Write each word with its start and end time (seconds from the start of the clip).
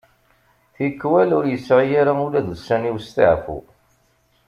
Tikwal 0.75 1.29
ur 1.37 1.45
yesɛi 1.47 1.95
ara 2.01 2.11
ula 2.25 2.45
d 2.45 2.47
ussan 2.53 2.83
i 2.89 2.91
usteɛfu. 2.97 3.57